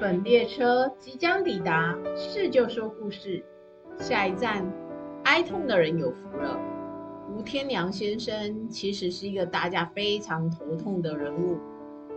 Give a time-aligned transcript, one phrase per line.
[0.00, 3.44] 本列车即将抵达，是就说故事。
[3.98, 4.66] 下一站，
[5.24, 6.58] 哀痛的人有福了。
[7.28, 11.58] 吴天良先生其实是一个大家非常头痛的人物。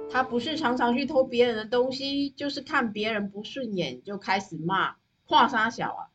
[0.09, 4.95] 他不是常常去偷别人的东西，就是看别人不顺眼就开始骂，
[5.27, 6.07] 跨沙小啊，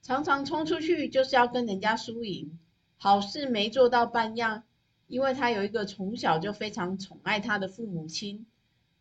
[0.00, 2.58] 常常冲出去就是要跟人家输赢，
[2.96, 4.62] 好事没做到半样。
[5.06, 8.46] 因为他有一个从小就非常宠爱他的父母亲。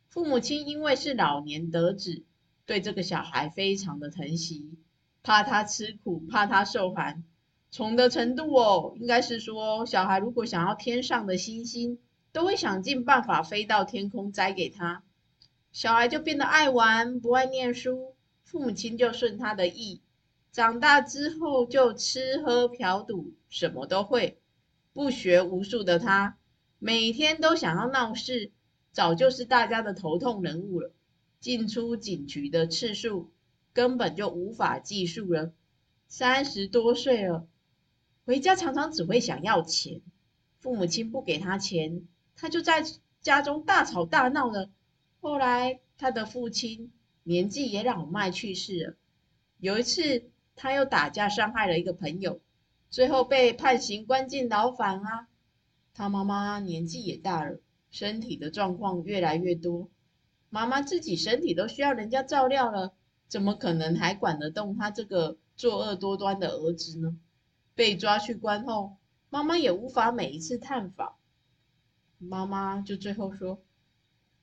[0.10, 2.24] 父母亲因为是老年得子，
[2.66, 4.80] 对这个小孩非常的疼惜，
[5.22, 7.24] 怕他吃苦，怕他受寒，
[7.72, 12.00] 宠的程度哦，应该是说小孩如果想要天上的星星，
[12.32, 15.04] 都会想尽办法飞到天空摘给他。
[15.72, 20.02] 小孩就变得爱玩，不爱念书，父母亲就顺他的意，
[20.52, 24.40] 长大之后就吃喝嫖赌，什么都会，
[24.92, 26.36] 不学无术的他，
[26.80, 28.52] 每天都想要闹事。
[28.92, 30.92] 早就是大家的头痛人物了，
[31.40, 33.32] 进出警局的次数
[33.74, 35.54] 根本就无法计数了。
[36.08, 37.48] 三十多岁了，
[38.26, 40.02] 回家常常只会想要钱，
[40.60, 42.84] 父母亲不给他钱，他就在
[43.22, 44.70] 家中大吵大闹了。
[45.22, 46.92] 后来他的父亲
[47.24, 48.96] 年纪也老迈去世了。
[49.60, 52.42] 有一次他又打架伤害了一个朋友，
[52.90, 55.28] 最后被判刑关进牢房啊。
[55.94, 57.60] 他妈妈年纪也大了。
[57.92, 59.90] 身体的状况越来越多，
[60.50, 62.94] 妈妈自己身体都需要人家照料了，
[63.28, 67.18] 怎么可能还管得动他这个作恶多端的儿子呢？
[67.76, 68.98] 被抓去关后，
[69.30, 71.16] 妈妈也无法每一次探访，
[72.18, 73.62] 妈妈就最后说：“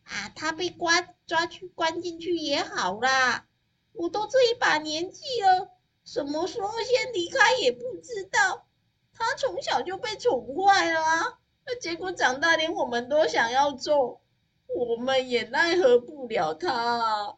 [0.04, 3.46] 啊，他被关抓去关进去也好啦，
[3.92, 5.70] 我都这一把年纪了，
[6.04, 8.66] 什么时候先离开也不知道，
[9.12, 14.20] 他从小就被宠坏了。”那结果长大，连我们都想要做，
[14.68, 17.34] 我们也奈何不了他啊！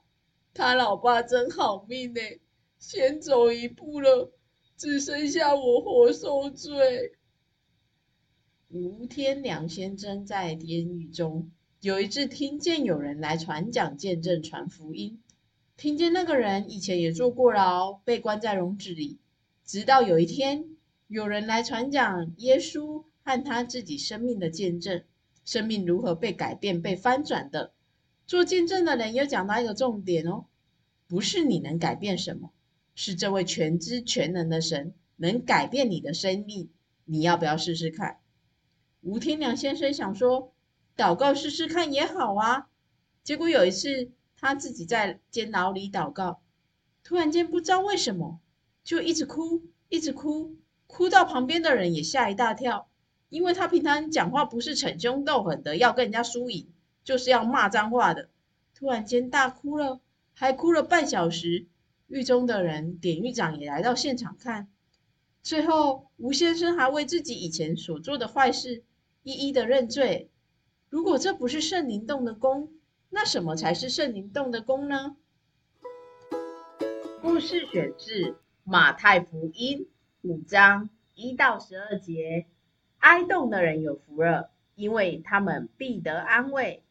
[0.52, 2.20] 他老爸真好命呢，
[2.78, 4.30] 先走一步了，
[4.76, 7.14] 只剩下我活受罪。
[8.68, 11.50] 吴天良先生在监狱中，
[11.80, 15.22] 有一次听见有人来传讲见证、传福音，
[15.78, 19.18] 听见那个人以前也坐过牢，被关在笼子里，
[19.64, 23.04] 直到有一天有人来传讲耶稣。
[23.28, 25.04] 看他自己生命的见证，
[25.44, 27.74] 生命如何被改变、被翻转的。
[28.26, 30.46] 做见证的人又讲到一个重点哦，
[31.06, 32.50] 不是你能改变什么，
[32.94, 36.70] 是这位全知全能的神能改变你的生命。
[37.04, 38.18] 你要不要试试看？
[39.02, 40.54] 吴天良先生想说，
[40.96, 42.70] 祷告试试看也好啊。
[43.22, 46.40] 结果有一次，他自己在监牢里祷告，
[47.04, 48.40] 突然间不知道为什么，
[48.82, 50.56] 就一直哭，一直哭，
[50.86, 52.88] 哭到旁边的人也吓一大跳。
[53.28, 56.68] 因为他平常讲话不是逞凶斗狠的，要跟人家输赢，
[57.04, 58.28] 就是要骂脏话的。
[58.74, 60.00] 突然间大哭了，
[60.34, 61.66] 还哭了半小时。
[62.06, 64.68] 狱中的人，典狱长也来到现场看。
[65.42, 68.82] 最后，吴先生还为自己以前所做的坏事
[69.22, 70.30] 一一的认罪。
[70.88, 72.72] 如果这不是圣灵动的工，
[73.10, 75.16] 那什么才是圣灵动的工呢？
[77.20, 79.86] 故事选自马太福音
[80.22, 82.46] 五章一到十二节。
[82.98, 86.82] 哀慟的人有福了，因为他们必得安慰；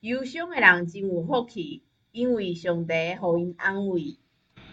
[0.00, 1.82] 忧伤的人真有福气，
[2.12, 4.18] 因为上帝给因安慰。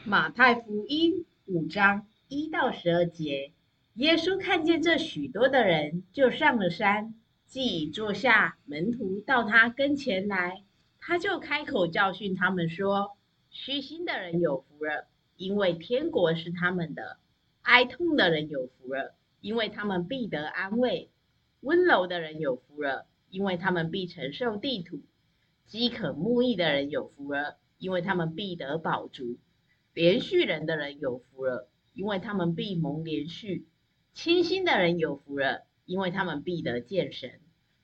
[0.04, 3.52] 马太福音五章一到十二节，
[3.94, 7.14] 耶稣看见这许多的人，就上了山，
[7.46, 10.64] 既已坐下，门徒到他跟前来，
[11.00, 13.16] 他就开口教训他们说：
[13.52, 17.18] 虚心的人有福了，因为天国是他们的；
[17.62, 19.14] 哀痛的人有福了。
[19.42, 21.10] 因为他们必得安慰，
[21.60, 25.00] 温柔的人有福了，因为他们必承受地土；
[25.66, 29.38] 饥渴慕义的人有福了，因为他们必得饱足；
[29.94, 33.66] 连续人的人有福了，因为他们必蒙连续；
[34.14, 37.32] 清心的人有福了，因为他们必得见神；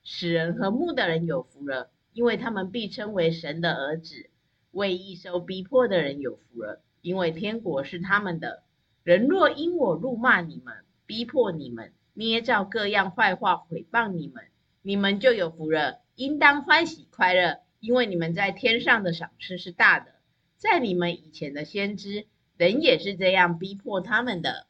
[0.04, 4.30] 使人和睦的人有福了，因为他们必称为神的儿子；
[4.70, 8.62] 为义受逼迫的人有福了，因为天国是他们的。
[9.02, 10.74] 人若因我辱骂你们，
[11.08, 14.44] 逼迫你们，捏造各样坏话毁谤你们，
[14.82, 20.12] 你们就有福了，应当欢喜快乐，因为你们在天上的赏赐是大的。
[20.58, 22.26] 在你们以前的先知，
[22.58, 24.67] 人也是这样逼迫他们的。